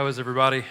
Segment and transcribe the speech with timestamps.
[0.00, 0.64] How is everybody?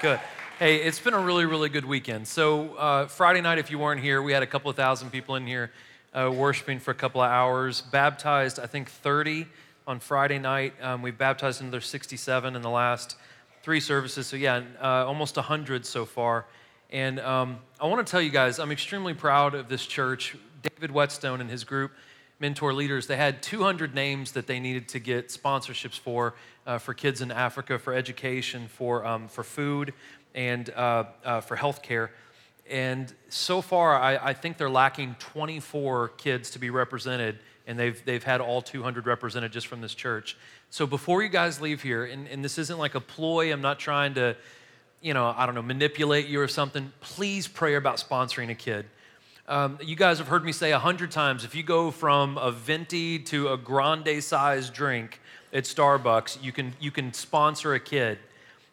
[0.00, 0.20] Good.
[0.60, 2.28] Hey, it's been a really, really good weekend.
[2.28, 5.34] So, uh, Friday night, if you weren't here, we had a couple of thousand people
[5.34, 5.72] in here
[6.14, 7.80] uh, worshiping for a couple of hours.
[7.80, 9.48] Baptized, I think, 30
[9.84, 10.74] on Friday night.
[10.80, 13.16] Um, we've baptized another 67 in the last
[13.64, 14.28] three services.
[14.28, 16.44] So, yeah, uh, almost 100 so far.
[16.90, 20.36] And um, I want to tell you guys, I'm extremely proud of this church.
[20.62, 21.90] David Whetstone and his group,
[22.42, 26.34] Mentor Leaders, they had 200 names that they needed to get sponsorships for,
[26.66, 29.94] uh, for kids in Africa, for education, for, um, for food,
[30.34, 32.08] and uh, uh, for healthcare.
[32.68, 37.38] And so far, I, I, think they're lacking 24 kids to be represented,
[37.68, 40.36] and they've, they've had all 200 represented just from this church.
[40.68, 43.78] So before you guys leave here, and, and this isn't like a ploy, I'm not
[43.78, 44.36] trying to
[45.00, 48.86] you know, I don't know, manipulate you or something, please pray about sponsoring a kid.
[49.48, 52.52] Um, you guys have heard me say a hundred times if you go from a
[52.52, 55.20] venti to a grande size drink
[55.52, 58.18] at Starbucks, you can, you can sponsor a kid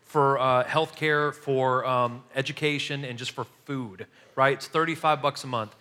[0.03, 4.53] for uh, healthcare, for um, education, and just for food, right?
[4.53, 5.75] It's 35 bucks a month.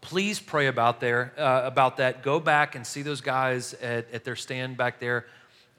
[0.00, 2.24] Please pray about, there, uh, about that.
[2.24, 5.26] Go back and see those guys at, at their stand back there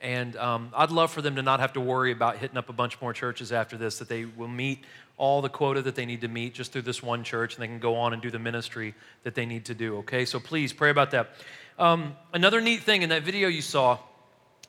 [0.03, 2.73] and um, I'd love for them to not have to worry about hitting up a
[2.73, 4.83] bunch more churches after this, that they will meet
[5.17, 7.67] all the quota that they need to meet just through this one church, and they
[7.67, 10.25] can go on and do the ministry that they need to do, okay?
[10.25, 11.31] So please pray about that.
[11.77, 13.99] Um, another neat thing in that video you saw,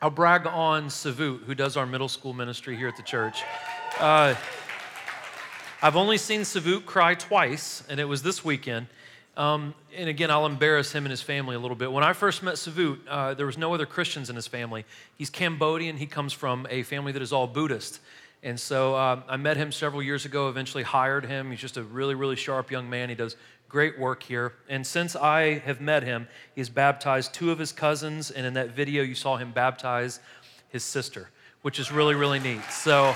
[0.02, 3.42] I'll brag on Savut, who does our middle school ministry here at the church.
[3.98, 4.34] Uh,
[5.82, 8.86] I've only seen Savut cry twice, and it was this weekend.
[9.36, 11.90] Um, and again, I'll embarrass him and his family a little bit.
[11.90, 14.84] When I first met Savut, uh, there was no other Christians in his family.
[15.16, 15.96] He's Cambodian.
[15.96, 18.00] He comes from a family that is all Buddhist.
[18.44, 21.50] And so uh, I met him several years ago, eventually hired him.
[21.50, 23.08] He's just a really, really sharp young man.
[23.08, 23.36] He does
[23.70, 24.52] great work here.
[24.68, 28.30] And since I have met him, he's baptized two of his cousins.
[28.30, 30.20] And in that video, you saw him baptize
[30.68, 31.30] his sister,
[31.62, 32.62] which is really, really neat.
[32.70, 33.14] So.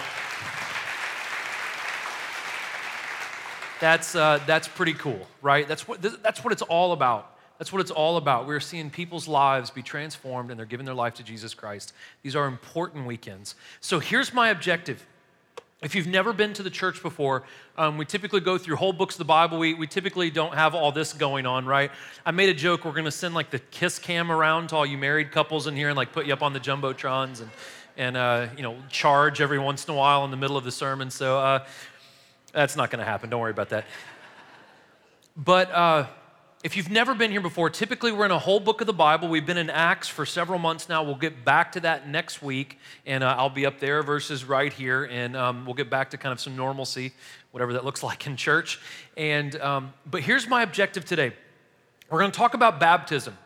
[3.80, 5.68] That's, uh, that's pretty cool, right?
[5.68, 7.36] That's what, that's what it's all about.
[7.58, 8.46] That's what it's all about.
[8.46, 11.92] We're seeing people's lives be transformed and they're giving their life to Jesus Christ.
[12.22, 13.56] These are important weekends.
[13.80, 15.06] So here's my objective.
[15.80, 17.44] If you've never been to the church before,
[17.76, 19.60] um, we typically go through whole books of the Bible.
[19.60, 21.92] We, we typically don't have all this going on, right?
[22.26, 22.84] I made a joke.
[22.84, 25.76] We're going to send like the kiss cam around to all you married couples in
[25.76, 27.50] here and like put you up on the jumbotrons and,
[27.96, 30.72] and uh, you know, charge every once in a while in the middle of the
[30.72, 31.12] sermon.
[31.12, 31.64] So uh,
[32.52, 33.30] that's not going to happen.
[33.30, 33.84] Don't worry about that.
[35.36, 36.06] But uh,
[36.64, 39.28] if you've never been here before, typically we're in a whole book of the Bible.
[39.28, 41.04] We've been in Acts for several months now.
[41.04, 44.72] We'll get back to that next week, and uh, I'll be up there versus right
[44.72, 47.12] here, and um, we'll get back to kind of some normalcy,
[47.52, 48.80] whatever that looks like in church.
[49.16, 51.32] And um, but here's my objective today.
[52.10, 53.38] We're going to talk about baptism.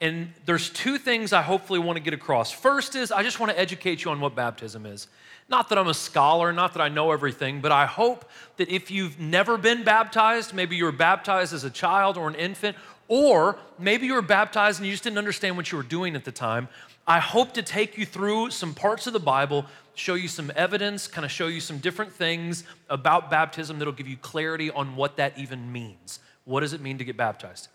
[0.00, 2.50] And there's two things I hopefully want to get across.
[2.50, 5.08] First is I just want to educate you on what baptism is.
[5.48, 8.24] Not that I'm a scholar, not that I know everything, but I hope
[8.56, 12.34] that if you've never been baptized, maybe you were baptized as a child or an
[12.34, 12.76] infant,
[13.08, 16.24] or maybe you were baptized and you just didn't understand what you were doing at
[16.24, 16.68] the time.
[17.06, 21.08] I hope to take you through some parts of the Bible, show you some evidence,
[21.08, 25.16] kind of show you some different things about baptism that'll give you clarity on what
[25.16, 26.20] that even means.
[26.44, 27.68] What does it mean to get baptized?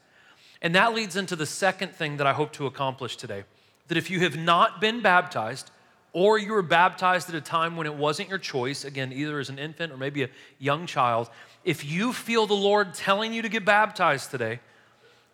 [0.65, 3.43] And that leads into the second thing that I hope to accomplish today
[3.87, 5.69] that if you have not been baptized,
[6.11, 9.49] or you were baptized at a time when it wasn't your choice, again, either as
[9.49, 11.29] an infant or maybe a young child,
[11.63, 14.59] if you feel the Lord telling you to get baptized today,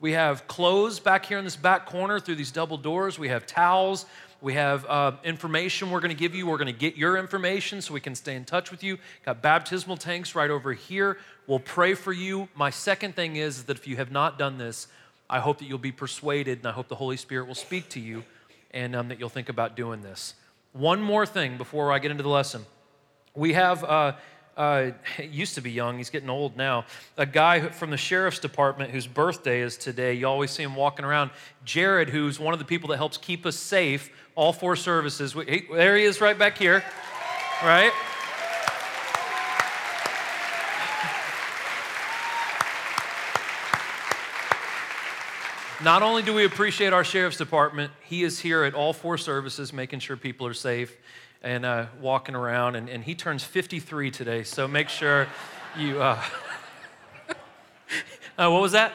[0.02, 3.18] we have clothes back here in this back corner through these double doors.
[3.18, 4.08] We have towels.
[4.42, 6.46] We have uh, information we're going to give you.
[6.46, 8.98] We're going to get your information so we can stay in touch with you.
[9.26, 11.20] Got baptismal tanks right over here.
[11.48, 12.50] We'll pray for you.
[12.54, 14.88] My second thing is that if you have not done this,
[15.32, 18.02] I hope that you'll be persuaded and I hope the Holy Spirit will speak to
[18.02, 18.24] you
[18.72, 20.34] and um, that you'll think about doing this.
[20.74, 22.66] One more thing before I get into the lesson.
[23.34, 24.14] We have, uh,
[24.58, 24.92] uh,
[25.24, 26.86] used to be young, he's getting old now,
[27.18, 30.14] a guy from the sheriff's department whose birthday is today.
[30.14, 31.32] You always see him walking around.
[31.64, 35.34] Jared, who's one of the people that helps keep us safe, all four services.
[35.34, 36.84] He, there he is right back here,
[37.64, 37.94] right?
[45.84, 49.74] Not only do we appreciate our sheriff's department, he is here at all four services
[49.74, 50.96] making sure people are safe
[51.42, 52.76] and uh, walking around.
[52.76, 55.28] And, and, he turns 53 today, so make sure
[55.76, 56.00] you.
[56.00, 56.22] Uh,
[58.38, 58.94] uh, what was that?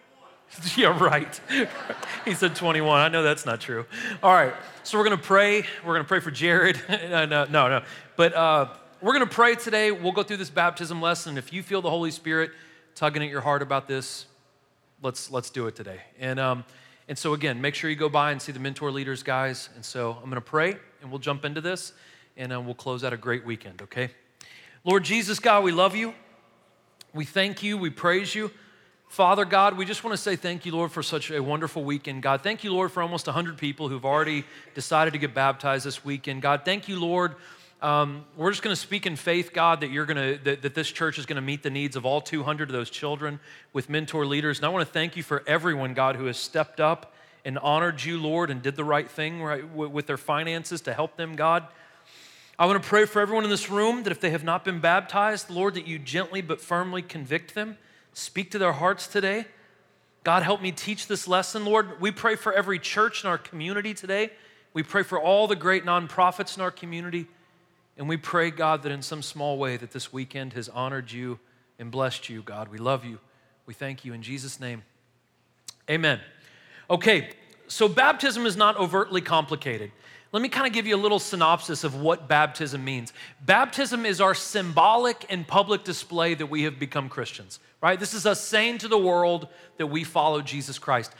[0.76, 1.40] yeah, right.
[2.24, 3.00] he said 21.
[3.00, 3.86] I know that's not true.
[4.20, 4.52] All right,
[4.82, 5.62] so we're going to pray.
[5.84, 6.80] We're going to pray for Jared.
[6.88, 7.82] no, no, no.
[8.16, 8.68] But uh,
[9.00, 9.92] we're going to pray today.
[9.92, 11.38] We'll go through this baptism lesson.
[11.38, 12.50] If you feel the Holy Spirit
[12.96, 14.26] tugging at your heart about this,
[15.02, 16.00] let's let's do it today.
[16.18, 16.64] And um,
[17.08, 19.68] and so again, make sure you go by and see the mentor leaders, guys.
[19.74, 21.92] And so I'm going to pray, and we'll jump into this
[22.36, 24.10] and uh, we'll close out a great weekend, okay?
[24.84, 26.14] Lord Jesus, God, we love you.
[27.14, 27.78] We thank you.
[27.78, 28.50] We praise you.
[29.08, 32.22] Father God, we just want to say thank you, Lord, for such a wonderful weekend.
[32.22, 34.44] God, thank you, Lord, for almost 100 people who've already
[34.74, 36.42] decided to get baptized this weekend.
[36.42, 37.36] God, thank you, Lord.
[37.86, 40.74] Um, we're just going to speak in faith, God, that you're going to that, that
[40.74, 43.38] this church is going to meet the needs of all 200 of those children
[43.72, 44.58] with mentor leaders.
[44.58, 48.02] And I want to thank you for everyone, God, who has stepped up and honored
[48.02, 51.64] you, Lord, and did the right thing right, with their finances to help them, God.
[52.58, 54.80] I want to pray for everyone in this room that if they have not been
[54.80, 57.78] baptized, Lord, that you gently but firmly convict them
[58.18, 59.44] Speak to their hearts today.
[60.24, 62.00] God, help me teach this lesson, Lord.
[62.00, 64.30] We pray for every church in our community today.
[64.72, 67.26] We pray for all the great nonprofits in our community.
[67.98, 71.38] And we pray, God, that in some small way that this weekend has honored you
[71.78, 72.68] and blessed you, God.
[72.68, 73.18] We love you.
[73.64, 74.82] We thank you in Jesus' name.
[75.90, 76.20] Amen.
[76.90, 77.30] Okay,
[77.68, 79.92] so baptism is not overtly complicated.
[80.32, 83.12] Let me kind of give you a little synopsis of what baptism means.
[83.44, 88.00] Baptism is our symbolic and public display that we have become Christians right?
[88.00, 91.12] This is us saying to the world that we follow Jesus Christ.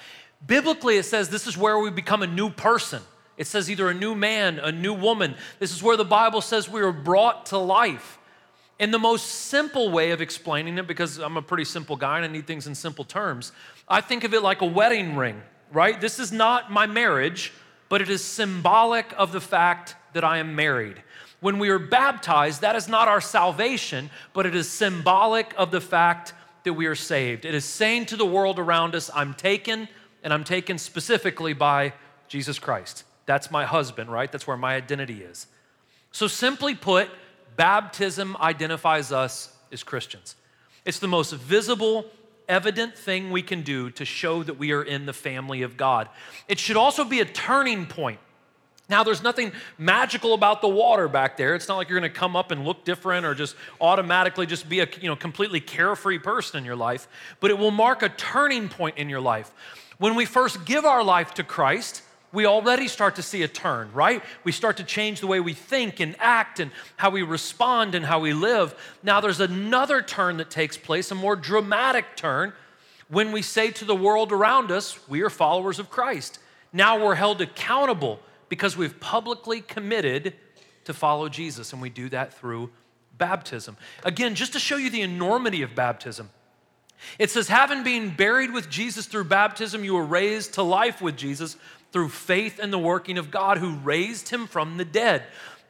[0.47, 3.03] Biblically, it says this is where we become a new person.
[3.37, 5.35] It says either a new man, a new woman.
[5.59, 8.19] This is where the Bible says we are brought to life.
[8.79, 12.25] In the most simple way of explaining it, because I'm a pretty simple guy and
[12.25, 13.53] I need things in simple terms,
[13.89, 15.41] I think of it like a wedding ring,
[15.73, 15.99] right?
[15.99, 17.53] This is not my marriage,
[17.89, 21.03] but it is symbolic of the fact that I am married.
[21.41, 25.81] When we are baptized, that is not our salvation, but it is symbolic of the
[25.81, 26.35] fact
[26.65, 27.45] that we are saved.
[27.45, 29.89] It is saying to the world around us, I'm taken,
[30.23, 31.95] and I'm taken specifically by
[32.29, 33.05] Jesus Christ.
[33.27, 34.31] That's my husband, right?
[34.31, 35.47] That's where my identity is.
[36.13, 37.11] So, simply put,
[37.57, 40.37] baptism identifies us as Christians.
[40.85, 42.07] It's the most visible,
[42.49, 46.09] evident thing we can do to show that we are in the family of God.
[46.49, 48.21] It should also be a turning point
[48.89, 51.57] now, there's nothing magical about the water back there.
[51.57, 54.69] It's not like you're going to come up and look different or just automatically just
[54.69, 57.09] be a you know, completely carefree person in your life,
[57.41, 59.51] but it will mark a turning point in your life.
[59.99, 62.03] When we first give our life to Christ,
[62.37, 64.23] we already start to see a turn, right?
[64.45, 68.05] We start to change the way we think and act and how we respond and
[68.05, 68.75] how we live.
[69.03, 72.53] Now, there's another turn that takes place, a more dramatic turn,
[73.09, 76.39] when we say to the world around us, we are followers of Christ.
[76.75, 80.35] Now we're held accountable because we've publicly committed
[80.85, 82.69] to follow Jesus, and we do that through
[83.17, 83.79] baptism.
[84.05, 86.29] Again, just to show you the enormity of baptism,
[87.19, 91.17] it says, having been buried with Jesus through baptism, you were raised to life with
[91.17, 91.57] Jesus
[91.97, 95.23] through faith in the working of God who raised him from the dead.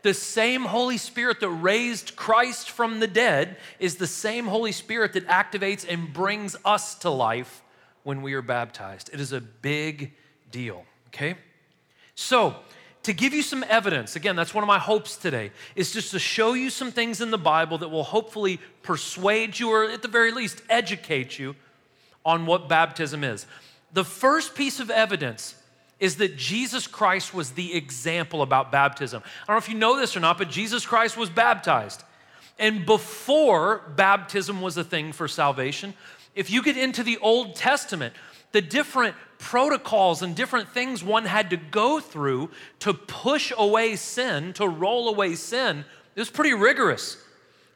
[0.03, 5.13] The same Holy Spirit that raised Christ from the dead is the same Holy Spirit
[5.13, 7.63] that activates and brings us to life
[8.03, 9.09] when we are baptized.
[9.13, 10.15] It is a big
[10.51, 10.85] deal,
[11.15, 11.37] okay?
[12.17, 12.57] So,
[13.05, 16.19] to give you some evidence, again, that's one of my hopes today, is just to
[16.19, 20.09] show you some things in the Bible that will hopefully persuade you or at the
[20.09, 21.55] very least educate you
[22.25, 23.47] on what baptism is.
[23.93, 25.55] The first piece of evidence
[25.99, 29.23] is that Jesus Christ was the example about baptism.
[29.25, 32.03] I don't know if you know this or not, but Jesus Christ was baptized.
[32.59, 35.95] And before baptism was a thing for salvation,
[36.35, 38.15] if you get into the Old Testament,
[38.53, 42.51] the different protocols and different things one had to go through
[42.81, 45.85] to push away sin, to roll away sin,
[46.15, 47.19] it was pretty rigorous.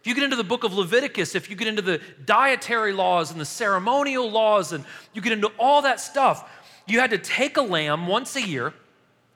[0.00, 3.30] If you get into the book of Leviticus, if you get into the dietary laws
[3.30, 6.50] and the ceremonial laws, and you get into all that stuff,
[6.90, 8.75] you had to take a lamb once a year.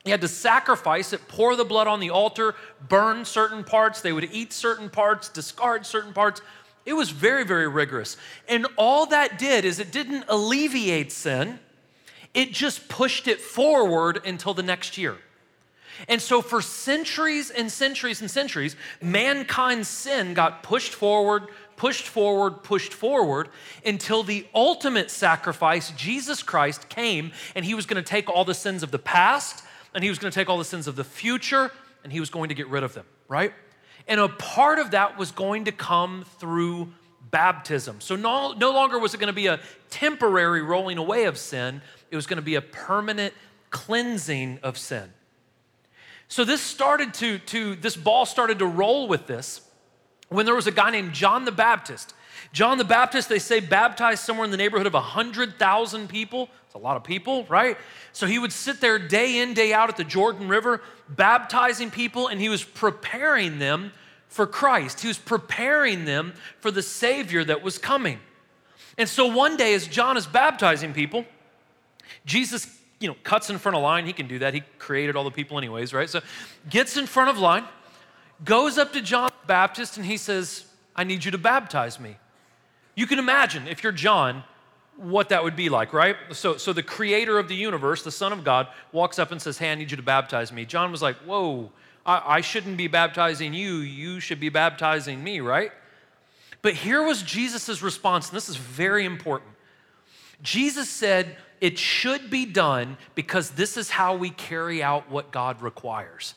[0.04, 2.54] You had to sacrifice it, pour the blood on the altar,
[2.88, 4.02] burn certain parts.
[4.02, 6.42] They would eat certain parts, discard certain parts.
[6.84, 8.18] It was very, very rigorous.
[8.46, 11.58] And all that did is it didn't alleviate sin,
[12.34, 15.16] it just pushed it forward until the next year.
[16.08, 21.44] And so, for centuries and centuries and centuries, mankind's sin got pushed forward,
[21.76, 23.48] pushed forward, pushed forward
[23.84, 28.54] until the ultimate sacrifice, Jesus Christ, came and he was going to take all the
[28.54, 29.64] sins of the past
[29.94, 31.70] and he was going to take all the sins of the future
[32.02, 33.52] and he was going to get rid of them, right?
[34.06, 36.92] And a part of that was going to come through
[37.30, 38.00] baptism.
[38.00, 41.80] So no, no longer was it going to be a temporary rolling away of sin,
[42.10, 43.34] it was going to be a permanent
[43.70, 45.12] cleansing of sin.
[46.28, 49.60] So this started to, to this ball started to roll with this
[50.28, 52.14] when there was a guy named John the Baptist.
[52.52, 56.48] John the Baptist, they say, baptized somewhere in the neighborhood of 100,000 people.
[56.66, 57.76] It's a lot of people, right?
[58.12, 62.28] So he would sit there day in, day out at the Jordan River, baptizing people,
[62.28, 63.92] and he was preparing them
[64.28, 65.00] for Christ.
[65.00, 68.20] He was preparing them for the Savior that was coming.
[68.98, 71.24] And so one day, as John is baptizing people,
[72.24, 72.68] Jesus
[73.04, 74.06] you know, cuts in front of line.
[74.06, 74.54] He can do that.
[74.54, 76.08] He created all the people, anyways, right?
[76.08, 76.20] So
[76.70, 77.64] gets in front of line,
[78.44, 80.64] goes up to John Baptist, and he says,
[80.96, 82.16] I need you to baptize me.
[82.94, 84.44] You can imagine if you're John,
[84.96, 86.16] what that would be like, right?
[86.32, 89.58] So, so the creator of the universe, the Son of God, walks up and says,
[89.58, 90.64] Hey, I need you to baptize me.
[90.64, 91.72] John was like, Whoa,
[92.06, 93.76] I, I shouldn't be baptizing you.
[93.76, 95.72] You should be baptizing me, right?
[96.62, 99.50] But here was Jesus' response, and this is very important.
[100.42, 105.60] Jesus said, It should be done because this is how we carry out what God
[105.60, 106.34] requires.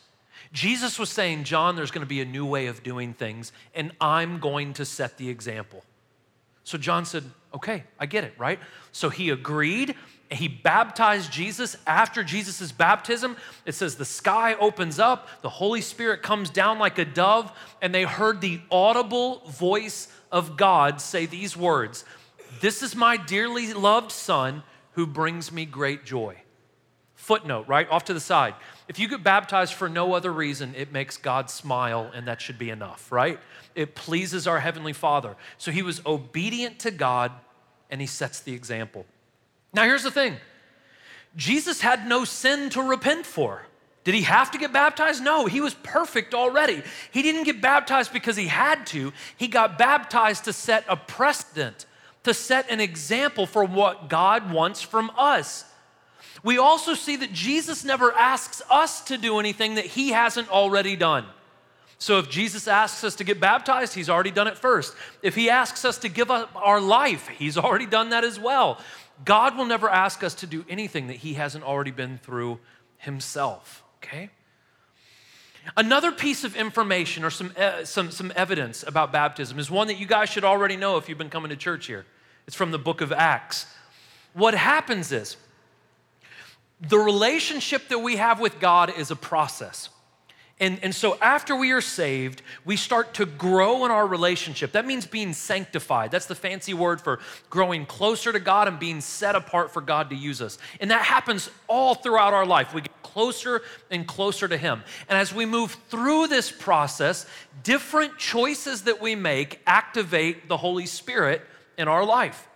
[0.53, 3.91] Jesus was saying, John, there's going to be a new way of doing things, and
[3.99, 5.83] I'm going to set the example.
[6.63, 7.23] So John said,
[7.53, 8.59] Okay, I get it, right?
[8.91, 9.95] So he agreed.
[10.29, 11.77] He baptized Jesus.
[11.87, 16.97] After Jesus' baptism, it says the sky opens up, the Holy Spirit comes down like
[16.97, 17.51] a dove,
[17.81, 22.03] and they heard the audible voice of God say these words
[22.59, 26.35] This is my dearly loved Son who brings me great joy.
[27.15, 27.89] Footnote, right?
[27.89, 28.55] Off to the side.
[28.87, 32.57] If you get baptized for no other reason, it makes God smile, and that should
[32.57, 33.39] be enough, right?
[33.75, 35.35] It pleases our Heavenly Father.
[35.57, 37.31] So he was obedient to God,
[37.89, 39.05] and he sets the example.
[39.73, 40.37] Now, here's the thing
[41.35, 43.63] Jesus had no sin to repent for.
[44.05, 45.21] Did he have to get baptized?
[45.21, 46.81] No, he was perfect already.
[47.11, 51.85] He didn't get baptized because he had to, he got baptized to set a precedent,
[52.23, 55.65] to set an example for what God wants from us.
[56.43, 60.95] We also see that Jesus never asks us to do anything that he hasn't already
[60.95, 61.25] done.
[61.99, 64.95] So if Jesus asks us to get baptized, he's already done it first.
[65.23, 68.79] If he asks us to give up our life, he's already done that as well.
[69.25, 72.59] God will never ask us to do anything that he hasn't already been through
[72.97, 74.29] himself okay?
[75.75, 79.97] Another piece of information or some, uh, some, some evidence about baptism is one that
[79.97, 82.05] you guys should already know if you've been coming to church here.
[82.45, 83.65] It's from the book of Acts.
[84.33, 85.35] What happens is
[86.79, 89.89] the relationship that we have with God is a process.
[90.59, 94.71] And, and so after we are saved, we start to grow in our relationship.
[94.71, 96.09] That means being sanctified.
[96.09, 97.19] That's the fancy word for
[97.51, 100.57] growing closer to God and being set apart for God to use us.
[100.79, 102.73] And that happens all throughout our life.
[102.73, 104.81] We get closer and closer to Him.
[105.07, 107.27] And as we move through this process,
[107.61, 111.43] different choices that we make activate the Holy Spirit
[111.77, 112.47] in our life.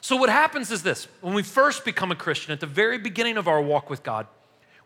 [0.00, 3.36] So, what happens is this when we first become a Christian, at the very beginning
[3.36, 4.26] of our walk with God,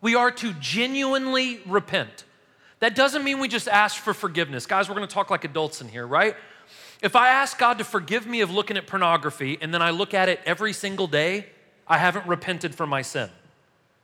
[0.00, 2.24] we are to genuinely repent.
[2.80, 4.66] That doesn't mean we just ask for forgiveness.
[4.66, 6.36] Guys, we're gonna talk like adults in here, right?
[7.00, 10.14] If I ask God to forgive me of looking at pornography and then I look
[10.14, 11.46] at it every single day,
[11.86, 13.30] I haven't repented for my sin.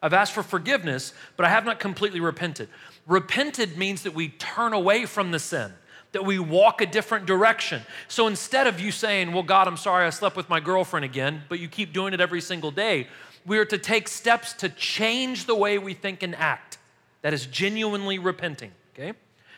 [0.02, 2.68] I've asked for forgiveness, but I have not completely repented.
[3.06, 5.72] Repented means that we turn away from the sin,
[6.12, 7.82] that we walk a different direction.
[8.08, 11.42] So instead of you saying, Well, God, I'm sorry I slept with my girlfriend again,
[11.48, 13.06] but you keep doing it every single day,
[13.46, 16.78] we are to take steps to change the way we think and act.
[17.22, 19.12] That is genuinely repenting, okay?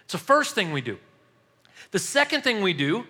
[0.05, 0.99] It's the first thing we do.
[1.91, 3.07] The second thing we do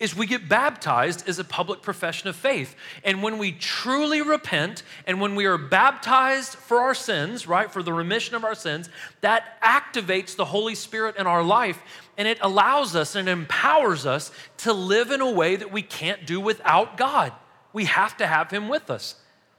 [0.00, 2.74] is we get baptized as a public profession of faith.
[3.04, 7.82] And when we truly repent and when we are baptized for our sins, right, for
[7.82, 8.88] the remission of our sins,
[9.20, 11.82] that activates the Holy Spirit in our life
[12.16, 16.26] and it allows us and empowers us to live in a way that we can't
[16.26, 17.32] do without God.
[17.72, 19.16] We have to have Him with us.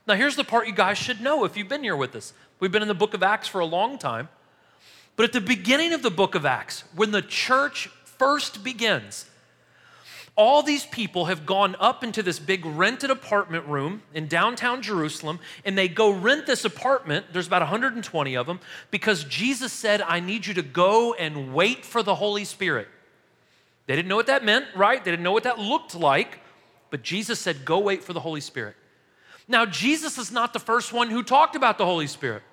[0.07, 2.33] Now, here's the part you guys should know if you've been here with us.
[2.60, 4.29] We've been in the book of Acts for a long time.
[5.15, 9.29] But at the beginning of the book of Acts, when the church first begins,
[10.36, 15.40] all these people have gone up into this big rented apartment room in downtown Jerusalem,
[15.66, 17.28] and they go rent this apartment.
[17.34, 18.60] There's about 120 of them
[18.92, 22.88] because Jesus said, I need you to go and wait for the Holy Spirit.
[23.88, 25.04] They didn't know what that meant, right?
[25.04, 26.40] They didn't know what that looked like,
[26.92, 28.76] but Jesus said, Go wait for the Holy Spirit.
[29.48, 32.44] Now, Jesus is not the first one who talked about the Holy Spirit.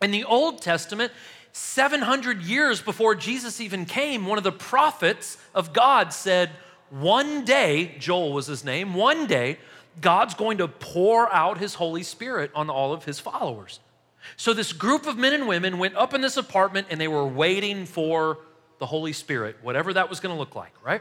[0.00, 1.12] In the Old Testament,
[1.52, 6.50] 700 years before Jesus even came, one of the prophets of God said,
[6.92, 9.58] One day, Joel was his name, one day,
[10.02, 13.80] God's going to pour out his Holy Spirit on all of his followers.
[14.36, 17.26] So, this group of men and women went up in this apartment and they were
[17.26, 18.40] waiting for
[18.78, 21.00] the Holy Spirit, whatever that was going to look like, right?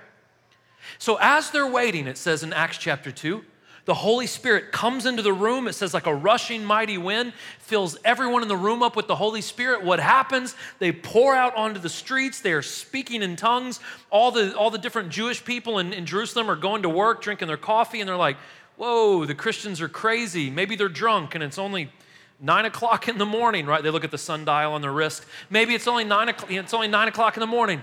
[0.98, 3.43] So, as they're waiting, it says in Acts chapter 2,
[3.91, 5.67] the Holy Spirit comes into the room.
[5.67, 9.17] It says, like a rushing mighty wind, fills everyone in the room up with the
[9.17, 9.83] Holy Spirit.
[9.83, 10.55] What happens?
[10.79, 12.39] They pour out onto the streets.
[12.39, 13.81] They are speaking in tongues.
[14.10, 17.50] All the, all the different Jewish people in, in Jerusalem are going to work, drinking
[17.50, 18.38] their coffee, and they're like,
[18.77, 20.50] whoa, the Christians are crazy.
[20.50, 21.91] Maybe they're drunk, and it's only
[22.39, 23.83] nine o'clock in the morning, right?
[23.83, 25.25] They look at the sundial on their wrist.
[25.50, 27.81] Maybe it's only nine o'clock, it's only nine o'clock in the morning.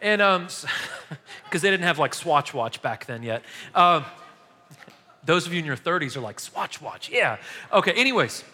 [0.00, 0.70] And um because
[1.10, 3.42] um, they didn't have like Swatch Watch back then yet.
[3.74, 4.04] Uh,
[5.24, 7.38] those of you in your 30s are like, Swatch Watch, yeah.
[7.72, 8.44] Okay, anyways.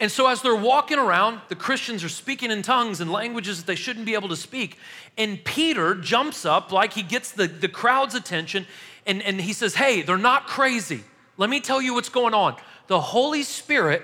[0.00, 3.66] And so, as they're walking around, the Christians are speaking in tongues and languages that
[3.66, 4.78] they shouldn't be able to speak.
[5.18, 8.66] And Peter jumps up like he gets the, the crowd's attention
[9.06, 11.04] and, and he says, Hey, they're not crazy.
[11.36, 12.56] Let me tell you what's going on.
[12.86, 14.02] The Holy Spirit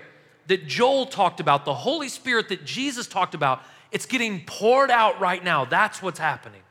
[0.49, 5.19] that Joel talked about, the Holy Spirit that Jesus talked about, it's getting poured out
[5.21, 5.65] right now.
[5.65, 6.63] That's what's happening.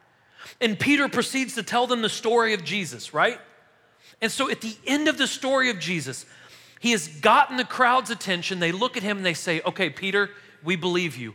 [0.62, 3.40] And Peter proceeds to tell them the story of Jesus, right?
[4.22, 6.26] And so at the end of the story of Jesus,
[6.80, 8.60] he has gotten the crowd's attention.
[8.60, 10.30] They look at him and they say, Okay, Peter,
[10.64, 11.34] we believe you.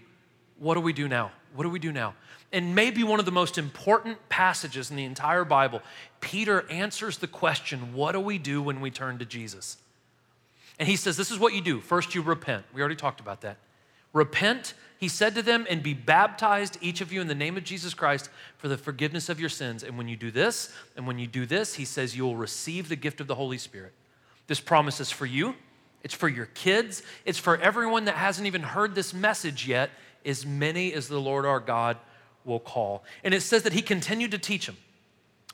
[0.59, 1.33] What do we do now?
[1.55, 2.15] What do we do now?
[2.53, 5.83] And maybe one of the most important passages in the entire Bible,
[6.21, 9.77] Peter answers the question, What do we do when we turn to Jesus?
[10.79, 11.81] And he says, This is what you do.
[11.81, 12.65] First, you repent.
[12.73, 13.59] We already talked about that.
[14.13, 17.65] Repent, he said to them, and be baptized, each of you, in the name of
[17.65, 18.29] Jesus Christ
[18.59, 19.83] for the forgiveness of your sins.
[19.83, 22.91] And when you do this, and when you do this, he says, you will receive
[22.91, 23.95] the gift of the Holy Spirit.
[24.47, 25.55] This promise is for you,
[26.05, 29.89] it's for your kids, it's for everyone that hasn't even heard this message yet,
[30.27, 31.97] as many as the Lord our God
[32.45, 33.03] will call.
[33.25, 34.77] And it says that he continued to teach them.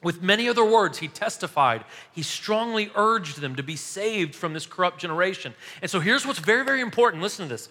[0.03, 1.85] With many other words, he testified.
[2.12, 5.55] He strongly urged them to be saved from this corrupt generation.
[5.83, 7.23] And so here's what's very, very important.
[7.23, 7.69] Listen to this.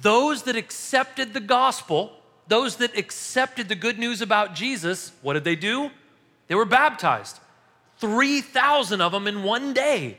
[0.00, 2.12] Those that accepted the gospel,
[2.48, 5.90] those that accepted the good news about Jesus, what did they do?
[6.48, 7.40] They were baptized.
[7.98, 10.18] 3,000 of them in one day.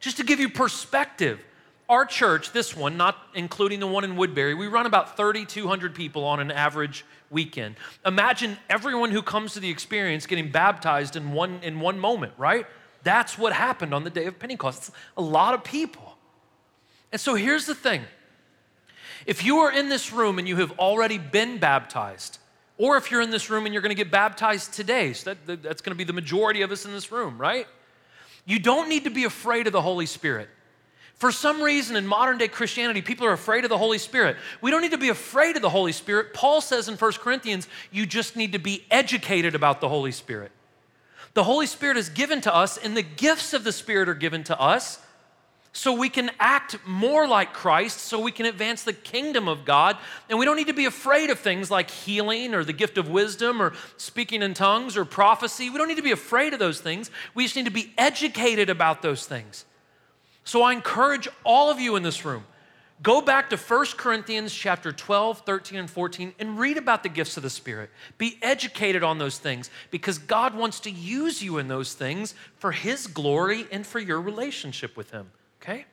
[0.00, 1.40] Just to give you perspective,
[1.88, 6.24] our church, this one, not including the one in Woodbury, we run about 3,200 people
[6.24, 7.76] on an average weekend.
[8.04, 12.66] Imagine everyone who comes to the experience getting baptized in one, in one moment, right?
[13.02, 14.88] That's what happened on the day of Pentecost.
[14.88, 16.16] It's a lot of people.
[17.10, 18.02] And so here's the thing
[19.28, 22.38] if you are in this room and you have already been baptized,
[22.78, 25.62] or if you're in this room and you're going to get baptized today, so that,
[25.62, 27.66] that's going to be the majority of us in this room, right?
[28.46, 30.48] You don't need to be afraid of the Holy Spirit.
[31.16, 34.38] For some reason in modern day Christianity, people are afraid of the Holy Spirit.
[34.62, 36.32] We don't need to be afraid of the Holy Spirit.
[36.32, 40.52] Paul says in 1 Corinthians, you just need to be educated about the Holy Spirit.
[41.34, 44.42] The Holy Spirit is given to us, and the gifts of the Spirit are given
[44.44, 45.00] to us
[45.72, 49.96] so we can act more like Christ, so we can advance the kingdom of God.
[50.28, 53.08] And we don't need to be afraid of things like healing or the gift of
[53.08, 55.70] wisdom or speaking in tongues or prophecy.
[55.70, 57.10] We don't need to be afraid of those things.
[57.34, 59.66] We just need to be educated about those things.
[60.44, 62.44] So I encourage all of you in this room
[63.00, 67.36] go back to 1 Corinthians chapter 12, 13 and 14 and read about the gifts
[67.36, 67.90] of the Spirit.
[68.16, 72.72] Be educated on those things because God wants to use you in those things for
[72.72, 75.30] his glory and for your relationship with him
[75.68, 75.84] okay?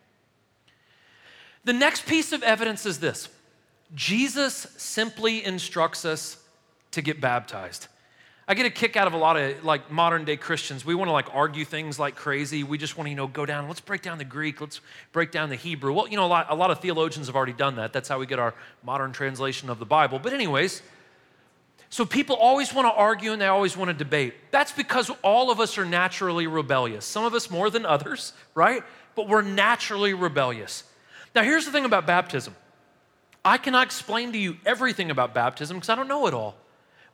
[1.64, 3.30] The next piece of evidence is this
[3.94, 6.38] Jesus simply instructs us
[6.92, 7.88] to get baptized.
[8.48, 10.86] I get a kick out of a lot of like modern day Christians.
[10.86, 12.64] We want to like argue things like crazy.
[12.64, 15.32] We just want to, you know, go down, let's break down the Greek, let's break
[15.32, 15.92] down the Hebrew.
[15.94, 17.92] Well, you know, a lot, a lot of theologians have already done that.
[17.92, 20.20] That's how we get our modern translation of the Bible.
[20.20, 20.84] But, anyways,
[21.90, 24.36] so people always want to argue and they always want to debate.
[24.52, 27.04] That's because all of us are naturally rebellious.
[27.04, 28.84] Some of us more than others, right?
[29.16, 30.84] But we're naturally rebellious.
[31.34, 32.56] Now, here's the thing about baptism
[33.44, 36.56] I cannot explain to you everything about baptism because I don't know it all,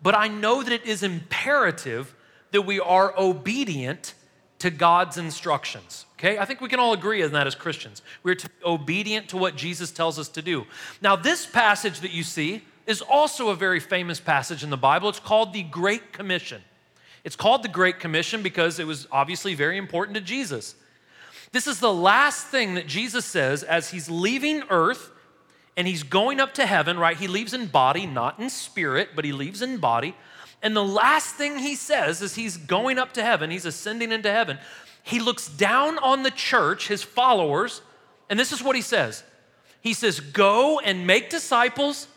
[0.01, 2.13] but I know that it is imperative
[2.51, 4.13] that we are obedient
[4.59, 6.05] to God's instructions.
[6.17, 6.37] Okay?
[6.37, 8.01] I think we can all agree on that as Christians.
[8.21, 10.65] We're to be obedient to what Jesus tells us to do.
[11.01, 15.09] Now, this passage that you see is also a very famous passage in the Bible.
[15.09, 16.61] It's called the Great Commission.
[17.23, 20.75] It's called the Great Commission because it was obviously very important to Jesus.
[21.51, 25.11] This is the last thing that Jesus says as he's leaving earth
[25.75, 27.17] and he's going up to heaven, right?
[27.17, 30.15] He leaves in body, not in spirit, but he leaves in body.
[30.61, 34.31] And the last thing he says is he's going up to heaven, he's ascending into
[34.31, 34.59] heaven.
[35.03, 37.81] He looks down on the church, his followers,
[38.29, 39.23] and this is what he says
[39.81, 42.07] He says, Go and make disciples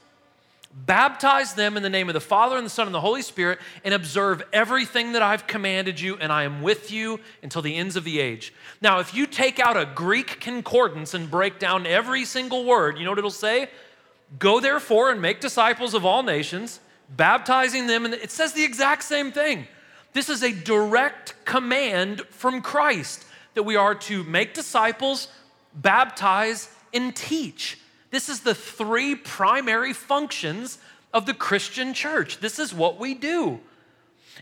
[0.76, 3.60] Baptize them in the name of the Father and the Son and the Holy Spirit,
[3.84, 7.94] and observe everything that I've commanded you, and I am with you until the ends
[7.94, 8.52] of the age.
[8.82, 13.04] Now, if you take out a Greek concordance and break down every single word, you
[13.04, 13.70] know what it'll say?
[14.38, 19.04] Go therefore and make disciples of all nations, baptizing them, and it says the exact
[19.04, 19.68] same thing.
[20.12, 25.28] This is a direct command from Christ that we are to make disciples,
[25.72, 27.78] baptize, and teach.
[28.14, 30.79] This is the three primary functions
[31.12, 32.38] of the Christian church.
[32.38, 33.59] This is what we do.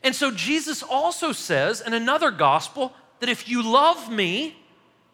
[0.03, 4.59] And so Jesus also says in another gospel that if you love me,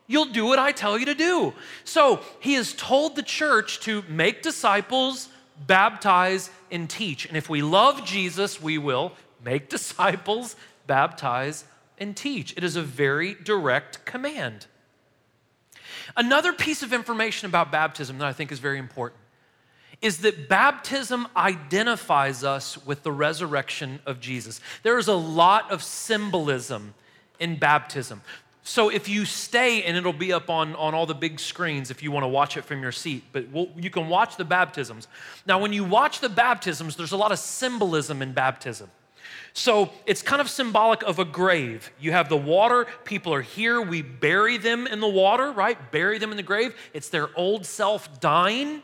[0.09, 1.55] you'll do what I tell you to do.
[1.85, 5.29] So he has told the church to make disciples,
[5.69, 7.27] baptize, and teach.
[7.27, 9.13] And if we love Jesus, we will
[9.45, 10.57] make disciples,
[10.89, 11.65] baptize,
[11.97, 12.55] and teach.
[12.57, 14.67] It is a very direct command.
[16.17, 19.21] Another piece of information about baptism that I think is very important
[20.01, 24.61] is that baptism identifies us with the resurrection of Jesus.
[24.83, 26.95] There is a lot of symbolism
[27.41, 28.23] in baptism.
[28.63, 32.03] So if you stay, and it'll be up on, on all the big screens if
[32.03, 35.09] you want to watch it from your seat, but we'll, you can watch the baptisms.
[35.47, 38.91] Now, when you watch the baptisms, there's a lot of symbolism in baptism.
[39.59, 41.91] So it's kind of symbolic of a grave.
[41.99, 45.91] You have the water, people are here, we bury them in the water, right?
[45.91, 46.77] Bury them in the grave.
[46.95, 48.83] It's their old self dying.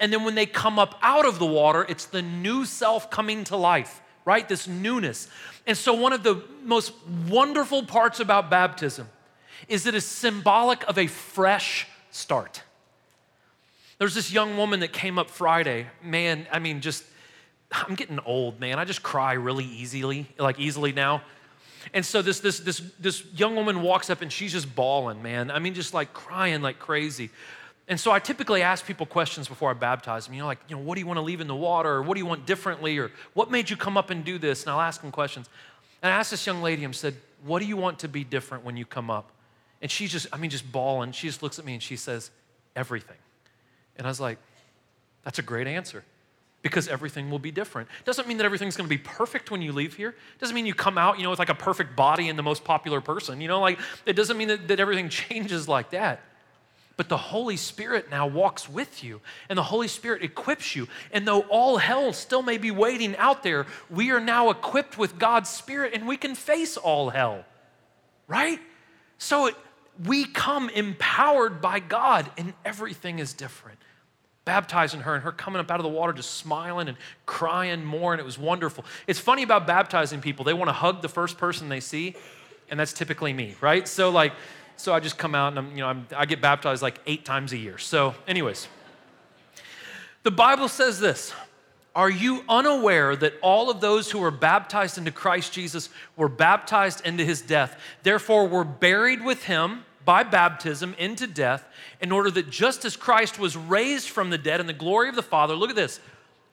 [0.00, 3.44] And then when they come up out of the water, it's the new self coming
[3.44, 4.48] to life, right?
[4.48, 5.28] This newness.
[5.66, 6.94] And so, one of the most
[7.28, 9.10] wonderful parts about baptism
[9.68, 12.62] is that it's symbolic of a fresh start.
[13.98, 15.88] There's this young woman that came up Friday.
[16.02, 17.04] Man, I mean, just,
[17.72, 18.78] I'm getting old, man.
[18.78, 21.22] I just cry really easily, like easily now.
[21.94, 25.50] And so this, this, this, this young woman walks up and she's just bawling, man.
[25.50, 27.30] I mean, just like crying like crazy.
[27.88, 30.34] And so I typically ask people questions before I baptize them.
[30.34, 31.90] You know, like, you know, what do you want to leave in the water?
[31.90, 32.98] Or what do you want differently?
[32.98, 34.62] Or what made you come up and do this?
[34.62, 35.48] And I'll ask them questions.
[36.02, 38.64] And I asked this young lady and said, What do you want to be different
[38.64, 39.30] when you come up?
[39.80, 41.12] And she's just, I mean, just bawling.
[41.12, 42.30] She just looks at me and she says,
[42.74, 43.16] Everything.
[43.96, 44.38] And I was like,
[45.22, 46.04] That's a great answer
[46.66, 47.88] because everything will be different.
[48.04, 50.16] Doesn't mean that everything's going to be perfect when you leave here.
[50.40, 52.64] Doesn't mean you come out, you know, with like a perfect body and the most
[52.64, 53.40] popular person.
[53.40, 56.20] You know, like it doesn't mean that, that everything changes like that.
[56.96, 60.88] But the Holy Spirit now walks with you, and the Holy Spirit equips you.
[61.12, 65.18] And though all hell still may be waiting out there, we are now equipped with
[65.18, 67.44] God's Spirit and we can face all hell,
[68.26, 68.58] right?
[69.18, 69.56] So it,
[70.04, 73.78] we come empowered by God, and everything is different.
[74.46, 78.14] Baptizing her and her coming up out of the water, just smiling and crying more,
[78.14, 78.86] and it was wonderful.
[79.06, 82.16] It's funny about baptizing people, they want to hug the first person they see,
[82.70, 83.86] and that's typically me, right?
[83.86, 84.32] So, like,
[84.76, 87.24] so I just come out and I'm, you know, I'm, I get baptized like eight
[87.24, 87.76] times a year.
[87.78, 88.68] So, anyways,
[90.22, 91.32] the Bible says this
[91.94, 97.04] Are you unaware that all of those who were baptized into Christ Jesus were baptized
[97.04, 97.80] into his death?
[98.02, 101.68] Therefore, were buried with him by baptism into death,
[102.00, 105.16] in order that just as Christ was raised from the dead in the glory of
[105.16, 106.00] the Father, look at this,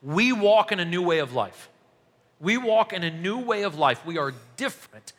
[0.02, 1.70] we walk in a new way of life.
[2.40, 4.04] We walk in a new way of life.
[4.04, 5.14] We are different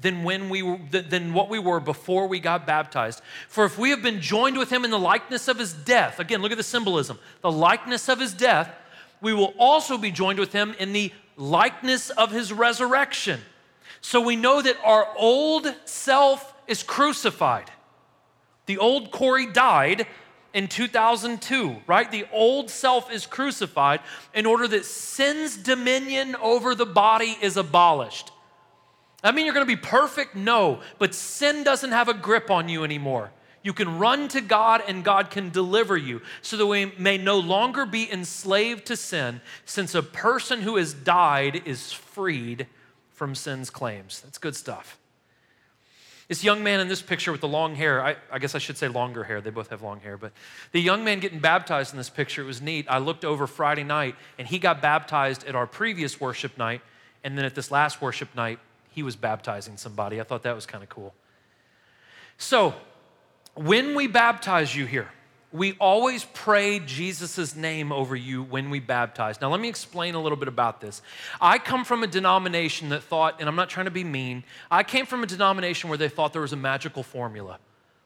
[0.00, 3.20] than when we than what we were before we got baptized.
[3.48, 6.40] For if we have been joined with him in the likeness of his death, again,
[6.40, 8.74] look at the symbolism, the likeness of his death,
[9.20, 13.40] we will also be joined with him in the likeness of his resurrection.
[14.00, 17.70] So we know that our old self is crucified.
[18.66, 20.06] The old Corey died
[20.54, 22.10] in 2002, right?
[22.10, 24.00] The old self is crucified
[24.34, 28.30] in order that sin's dominion over the body is abolished.
[29.24, 30.34] I mean you're going to be perfect?
[30.34, 33.30] No, but sin doesn't have a grip on you anymore.
[33.62, 37.38] You can run to God and God can deliver you so that we may no
[37.38, 42.66] longer be enslaved to sin, since a person who has died is freed
[43.10, 44.20] from sin's claims.
[44.20, 44.98] That's good stuff.
[46.28, 48.78] This young man in this picture with the long hair, I, I, guess I should
[48.78, 50.32] say longer hair, they both have long hair, but
[50.72, 52.86] the young man getting baptized in this picture, it was neat.
[52.88, 56.80] I looked over Friday night and he got baptized at our previous worship night,
[57.24, 58.58] and then at this last worship night,
[58.90, 60.20] he was baptizing somebody.
[60.20, 61.14] I thought that was kind of cool.
[62.38, 62.74] So,
[63.54, 65.08] when we baptize you here,
[65.52, 69.40] we always pray Jesus' name over you when we baptize.
[69.40, 71.02] Now, let me explain a little bit about this.
[71.40, 74.82] I come from a denomination that thought, and I'm not trying to be mean, I
[74.82, 77.58] came from a denomination where they thought there was a magical formula.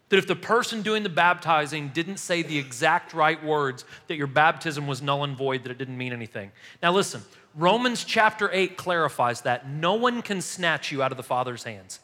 [0.08, 4.28] That if the person doing the baptizing didn't say the exact right words, that your
[4.28, 6.50] baptism was null and void, that it didn't mean anything.
[6.82, 7.22] Now, listen,
[7.54, 12.00] Romans chapter 8 clarifies that no one can snatch you out of the Father's hands.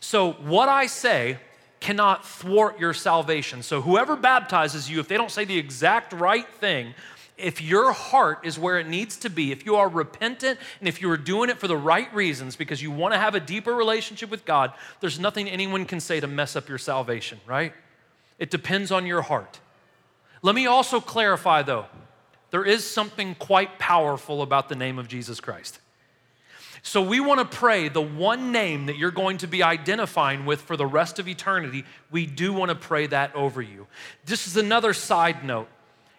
[0.00, 1.38] So, what I say
[1.80, 3.62] cannot thwart your salvation.
[3.62, 6.94] So, whoever baptizes you, if they don't say the exact right thing,
[7.36, 11.00] if your heart is where it needs to be, if you are repentant and if
[11.00, 13.74] you are doing it for the right reasons because you want to have a deeper
[13.74, 17.72] relationship with God, there's nothing anyone can say to mess up your salvation, right?
[18.38, 19.58] It depends on your heart.
[20.42, 21.86] Let me also clarify though
[22.50, 25.78] there is something quite powerful about the name of Jesus Christ.
[26.82, 30.62] So we want to pray the one name that you're going to be identifying with
[30.62, 31.84] for the rest of eternity.
[32.10, 33.86] We do want to pray that over you.
[34.24, 35.68] This is another side note.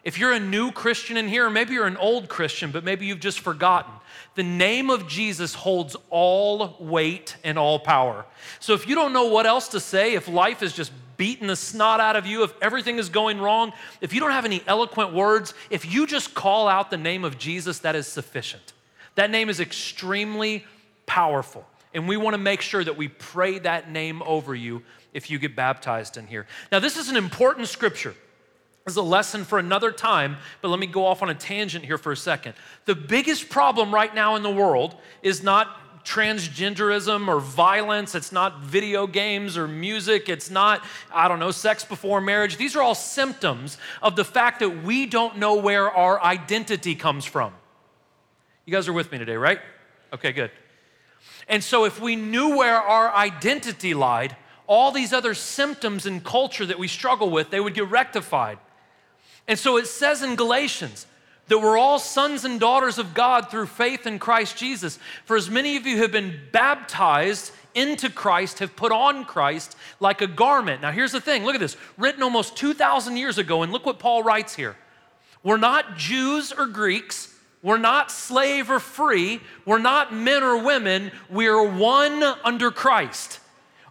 [0.04, 3.20] If you're a new Christian in here, maybe you're an old Christian, but maybe you've
[3.20, 3.92] just forgotten,
[4.34, 8.26] the name of Jesus holds all weight and all power.
[8.60, 11.56] So if you don't know what else to say, if life is just beating the
[11.56, 15.14] snot out of you, if everything is going wrong, if you don't have any eloquent
[15.14, 18.74] words, if you just call out the name of Jesus, that is sufficient.
[19.16, 20.66] That name is extremely
[21.06, 21.66] powerful.
[21.94, 24.82] And we want to make sure that we pray that name over you
[25.14, 26.48] if you get baptized in here.
[26.72, 28.16] Now, this is an important scripture.
[28.86, 31.86] This is a lesson for another time, but let me go off on a tangent
[31.86, 32.56] here for a second.
[32.86, 38.16] The biggest problem right now in the world is not transgenderism or violence.
[38.16, 40.30] It's not video games or music.
[40.30, 42.58] It's not, I don't know, sex before marriage.
[42.58, 47.26] These are all symptoms of the fact that we don't know where our identity comes
[47.26, 47.54] from.
[48.66, 49.60] You guys are with me today, right?
[50.14, 50.52] Okay, good.
[51.48, 54.36] And so, if we knew where our identity lied,
[54.68, 58.58] all these other symptoms and culture that we struggle with, they would get rectified.
[59.48, 61.06] And so it says in Galatians
[61.48, 64.98] that we're all sons and daughters of God through faith in Christ Jesus.
[65.26, 70.22] For as many of you have been baptized into Christ, have put on Christ like
[70.22, 70.82] a garment.
[70.82, 74.00] Now, here's the thing look at this, written almost 2,000 years ago, and look what
[74.00, 74.78] Paul writes here.
[75.44, 77.31] We're not Jews or Greeks.
[77.64, 79.40] We're not slave or free.
[79.66, 81.12] We're not men or women.
[81.30, 83.40] We're one under Christ.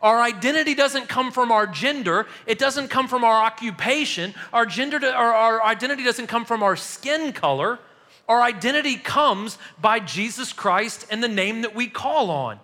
[0.03, 2.27] Our identity doesn't come from our gender.
[2.47, 4.35] It doesn't come from our occupation.
[4.53, 7.79] Our gender, or our identity doesn't come from our skin color.
[8.29, 12.61] Our identity comes by Jesus Christ and the name that we call on.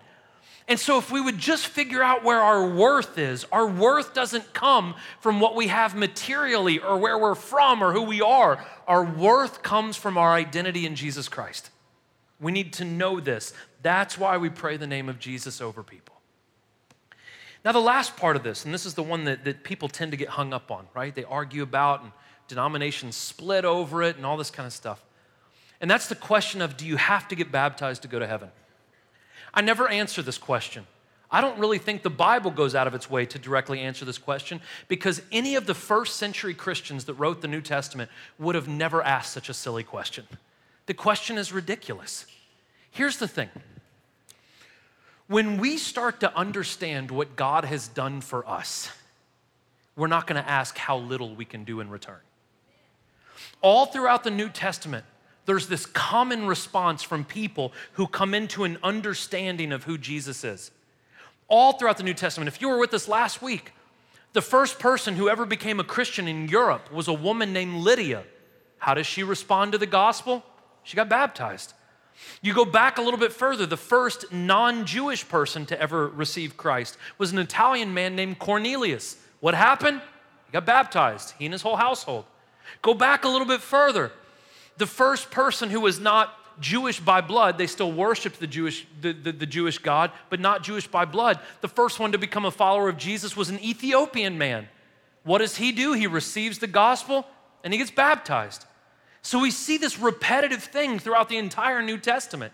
[0.69, 4.53] And so, if we would just figure out where our worth is, our worth doesn't
[4.53, 8.65] come from what we have materially or where we're from or who we are.
[8.89, 11.71] Our worth comes from our identity in Jesus Christ.
[12.41, 13.53] We need to know this.
[13.83, 16.17] That's why we pray the name of Jesus over people.
[17.65, 20.11] Now, the last part of this, and this is the one that, that people tend
[20.11, 21.15] to get hung up on, right?
[21.15, 22.13] They argue about, and
[22.49, 25.05] denominations split over it, and all this kind of stuff.
[25.81, 28.51] And that's the question of do you have to get baptized to go to heaven?
[29.57, 30.87] I never answer this question.
[31.31, 34.19] I don't really think the Bible goes out of its way to directly answer this
[34.19, 38.69] question because any of the first century Christians that wrote the New Testament would have
[38.69, 40.27] never asked such a silly question.
[40.85, 42.27] The question is ridiculous.
[42.91, 43.49] Here's the thing
[45.27, 48.91] when we start to understand what God has done for us,
[49.97, 52.21] we're not going to ask how little we can do in return.
[53.61, 55.05] All throughout the New Testament,
[55.47, 60.71] there's this common response from people who come into an understanding of who Jesus is.
[61.49, 62.49] All throughout the New Testament.
[62.49, 63.73] If you were with us last week,
[64.33, 68.25] the first person who ever became a Christian in Europe was a woman named Lydia.
[68.79, 70.45] How does she respond to the gospel?
[70.83, 71.73] She got baptized.
[72.43, 76.57] You go back a little bit further, the first non Jewish person to ever receive
[76.57, 79.17] Christ was an Italian man named Cornelius.
[79.41, 80.01] What happened?
[80.47, 82.25] He got baptized, he and his whole household.
[82.83, 84.13] Go back a little bit further
[84.77, 89.13] the first person who was not Jewish by blood, they still worshiped the Jewish, the,
[89.13, 91.39] the, the, Jewish God, but not Jewish by blood.
[91.61, 94.69] The first one to become a follower of Jesus was an Ethiopian man.
[95.23, 95.93] What does he do?
[95.93, 97.27] He receives the gospel
[97.63, 98.65] and he gets baptized.
[99.23, 102.53] So we see this repetitive thing throughout the entire New Testament.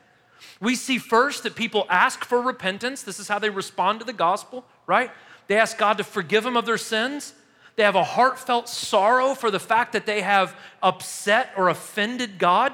[0.61, 3.03] We see first that people ask for repentance.
[3.03, 5.11] This is how they respond to the gospel, right?
[5.49, 7.35] They ask God to forgive them of their sins.
[7.77, 12.73] They have a heartfelt sorrow for the fact that they have upset or offended God.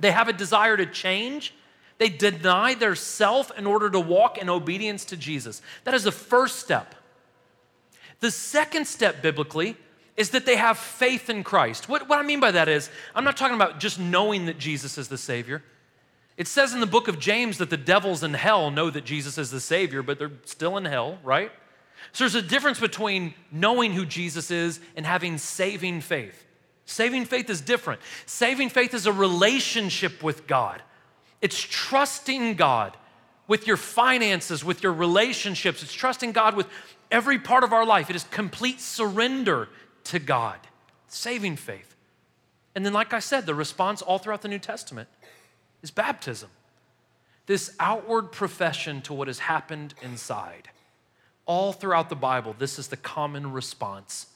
[0.00, 1.54] They have a desire to change.
[1.98, 5.62] They deny their self in order to walk in obedience to Jesus.
[5.84, 6.94] That is the first step.
[8.20, 9.76] The second step biblically
[10.16, 11.88] is that they have faith in Christ.
[11.88, 14.98] What, what I mean by that is, I'm not talking about just knowing that Jesus
[14.98, 15.62] is the Savior.
[16.36, 19.38] It says in the book of James that the devils in hell know that Jesus
[19.38, 21.52] is the Savior, but they're still in hell, right?
[22.12, 26.46] So there's a difference between knowing who Jesus is and having saving faith.
[26.84, 28.00] Saving faith is different.
[28.24, 30.82] Saving faith is a relationship with God,
[31.40, 32.96] it's trusting God
[33.46, 36.66] with your finances, with your relationships, it's trusting God with
[37.10, 38.10] every part of our life.
[38.10, 39.68] It is complete surrender
[40.04, 40.58] to God.
[41.08, 41.96] Saving faith.
[42.74, 45.08] And then, like I said, the response all throughout the New Testament
[45.82, 46.50] is baptism.
[47.46, 50.68] This outward profession to what has happened inside.
[51.48, 54.26] All throughout the Bible, this is the common response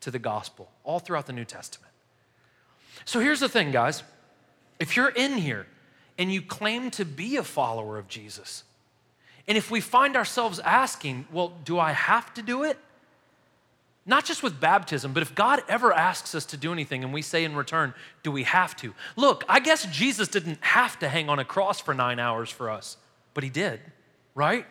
[0.00, 1.92] to the gospel, all throughout the New Testament.
[3.04, 4.04] So here's the thing, guys.
[4.78, 5.66] If you're in here
[6.16, 8.62] and you claim to be a follower of Jesus,
[9.48, 12.78] and if we find ourselves asking, well, do I have to do it?
[14.06, 17.22] Not just with baptism, but if God ever asks us to do anything and we
[17.22, 18.94] say in return, do we have to?
[19.16, 22.70] Look, I guess Jesus didn't have to hang on a cross for nine hours for
[22.70, 22.96] us,
[23.34, 23.80] but he did,
[24.36, 24.64] right?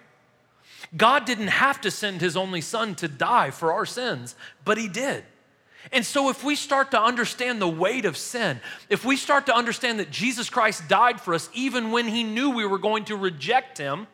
[0.95, 4.87] God didn't have to send his only son to die for our sins, but he
[4.87, 5.23] did.
[5.91, 9.55] And so, if we start to understand the weight of sin, if we start to
[9.55, 13.15] understand that Jesus Christ died for us even when he knew we were going to
[13.15, 14.07] reject him,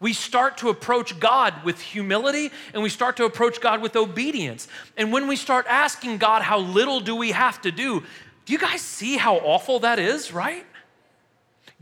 [0.00, 4.68] we start to approach God with humility and we start to approach God with obedience.
[4.96, 8.02] And when we start asking God, how little do we have to do?
[8.44, 10.66] Do you guys see how awful that is, right?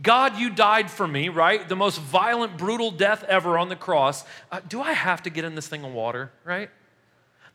[0.00, 1.68] God, you died for me, right?
[1.68, 4.24] The most violent, brutal death ever on the cross.
[4.50, 6.70] Uh, do I have to get in this thing of water, right?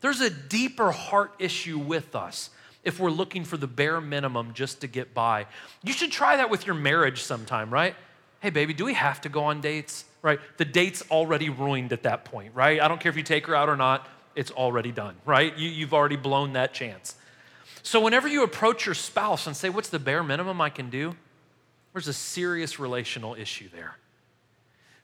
[0.00, 2.50] There's a deeper heart issue with us
[2.84, 5.46] if we're looking for the bare minimum just to get by.
[5.82, 7.96] You should try that with your marriage sometime, right?
[8.40, 10.04] Hey, baby, do we have to go on dates?
[10.22, 10.38] Right?
[10.56, 12.80] The date's already ruined at that point, right?
[12.80, 15.56] I don't care if you take her out or not, it's already done, right?
[15.58, 17.16] You, you've already blown that chance.
[17.82, 21.16] So, whenever you approach your spouse and say, What's the bare minimum I can do?
[21.92, 23.96] There's a serious relational issue there.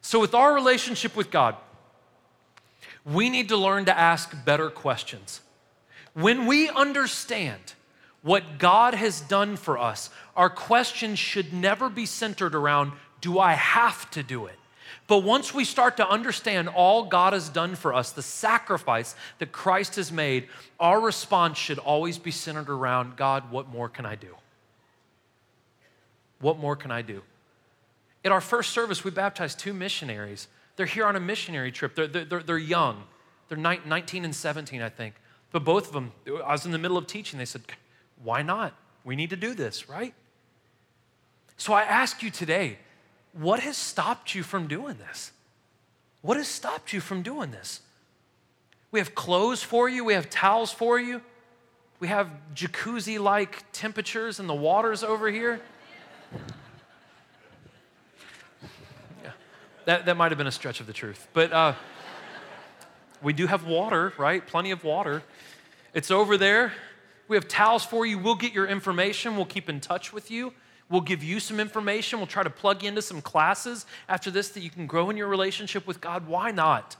[0.01, 1.57] So, with our relationship with God,
[3.05, 5.41] we need to learn to ask better questions.
[6.15, 7.75] When we understand
[8.23, 13.53] what God has done for us, our questions should never be centered around, do I
[13.53, 14.59] have to do it?
[15.07, 19.53] But once we start to understand all God has done for us, the sacrifice that
[19.53, 20.49] Christ has made,
[20.81, 24.35] our response should always be centered around God, what more can I do?
[26.41, 27.23] What more can I do?
[28.25, 30.49] At our first service, we baptized two missionaries.
[30.77, 31.95] They're here on a missionary trip.
[31.95, 33.05] They're, they're, they're young.
[33.49, 35.15] They're 19 and 17, I think.
[35.53, 37.39] But both of them, I was in the middle of teaching.
[37.39, 37.63] They said,
[38.23, 38.75] Why not?
[39.05, 40.15] We need to do this, right?
[41.57, 42.79] So I ask you today,
[43.33, 45.33] what has stopped you from doing this?
[46.23, 47.81] What has stopped you from doing this?
[48.91, 51.21] We have clothes for you, we have towels for you,
[52.01, 55.61] we have jacuzzi like temperatures in the waters over here.
[59.23, 59.31] Yeah,
[59.85, 61.75] that, that might have been a stretch of the truth, but uh,
[63.23, 64.47] we do have water, right?
[64.47, 65.23] Plenty of water.
[65.95, 66.73] It's over there.
[67.29, 68.19] We have towels for you.
[68.19, 69.37] We'll get your information.
[69.37, 70.53] We'll keep in touch with you.
[70.91, 72.19] We'll give you some information.
[72.19, 75.17] We'll try to plug you into some classes after this that you can grow in
[75.17, 76.27] your relationship with God.
[76.27, 76.97] Why not?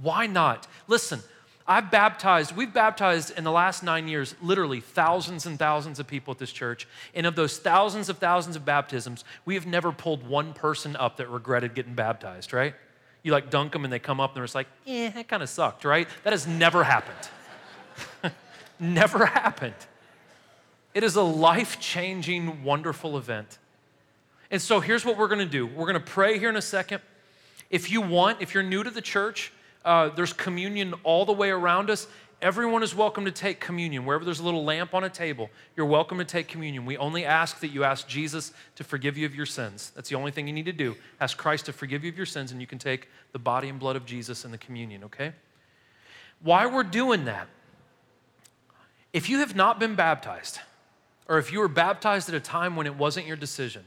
[0.00, 0.66] Why not?
[0.86, 1.20] Listen,
[1.66, 6.32] I've baptized, we've baptized in the last nine years literally thousands and thousands of people
[6.32, 6.86] at this church.
[7.14, 11.16] And of those thousands of thousands of baptisms, we have never pulled one person up
[11.16, 12.74] that regretted getting baptized, right?
[13.22, 15.42] You like dunk them and they come up and they're just like, eh, that kind
[15.42, 16.06] of sucked, right?
[16.24, 17.30] That has never happened.
[18.80, 19.74] Never happened.
[20.94, 23.58] It is a life changing, wonderful event.
[24.50, 27.00] And so here's what we're to do we're to pray here in a second.
[27.70, 29.52] If you want, if you're new to the church,
[29.84, 32.06] uh, there's communion all the way around us.
[32.42, 34.04] Everyone is welcome to take communion.
[34.04, 36.84] Wherever there's a little lamp on a table, you're welcome to take communion.
[36.84, 39.92] We only ask that you ask Jesus to forgive you of your sins.
[39.94, 40.94] That's the only thing you need to do.
[41.20, 43.78] Ask Christ to forgive you of your sins, and you can take the body and
[43.78, 45.32] blood of Jesus in the communion, okay?
[46.42, 47.48] Why we're doing that
[49.14, 50.58] if you have not been baptized,
[51.28, 53.84] or if you were baptized at a time when it wasn't your decision,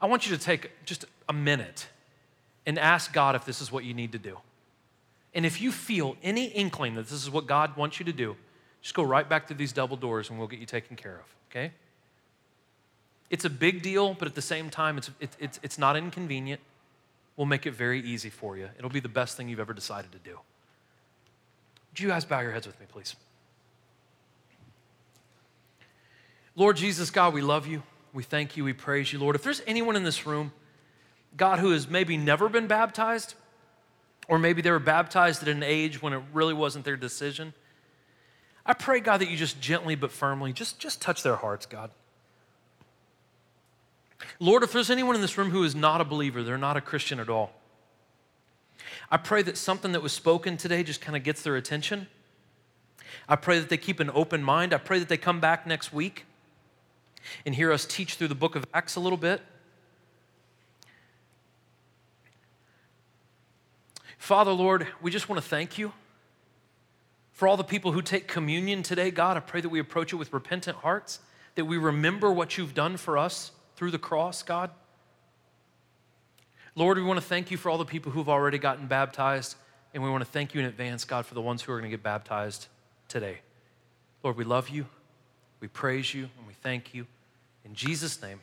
[0.00, 1.88] I want you to take just a minute
[2.64, 4.38] and ask God if this is what you need to do.
[5.36, 8.36] And if you feel any inkling that this is what God wants you to do,
[8.80, 11.34] just go right back through these double doors and we'll get you taken care of,
[11.50, 11.72] okay?
[13.28, 16.62] It's a big deal, but at the same time, it's, it, it's, it's not inconvenient.
[17.36, 18.70] We'll make it very easy for you.
[18.78, 20.38] It'll be the best thing you've ever decided to do.
[21.90, 23.14] Would you guys bow your heads with me, please?
[26.54, 27.82] Lord Jesus, God, we love you.
[28.14, 28.64] We thank you.
[28.64, 29.36] We praise you, Lord.
[29.36, 30.52] If there's anyone in this room,
[31.36, 33.34] God, who has maybe never been baptized,
[34.28, 37.54] or maybe they were baptized at an age when it really wasn't their decision,
[38.64, 41.90] I pray, God, that you just gently but firmly just, just touch their hearts, God.
[44.40, 46.80] Lord, if there's anyone in this room who is not a believer, they're not a
[46.80, 47.52] Christian at all,
[49.10, 52.08] I pray that something that was spoken today just kind of gets their attention.
[53.28, 54.74] I pray that they keep an open mind.
[54.74, 56.24] I pray that they come back next week
[57.44, 59.42] and hear us teach through the book of Acts a little bit.
[64.18, 65.92] Father, Lord, we just want to thank you
[67.32, 69.10] for all the people who take communion today.
[69.10, 71.20] God, I pray that we approach it with repentant hearts,
[71.54, 74.70] that we remember what you've done for us through the cross, God.
[76.74, 79.56] Lord, we want to thank you for all the people who've already gotten baptized,
[79.94, 81.90] and we want to thank you in advance, God, for the ones who are going
[81.90, 82.68] to get baptized
[83.08, 83.38] today.
[84.22, 84.86] Lord, we love you,
[85.60, 87.06] we praise you, and we thank you.
[87.64, 88.40] In Jesus' name,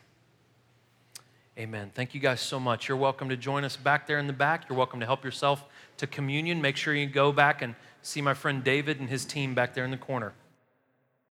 [1.58, 1.92] amen.
[1.94, 2.88] Thank you guys so much.
[2.88, 4.68] You're welcome to join us back there in the back.
[4.70, 5.66] You're welcome to help yourself
[5.98, 6.62] to communion.
[6.62, 9.86] Make sure you go back and see my friend David and his team back there
[9.86, 10.34] in the corner.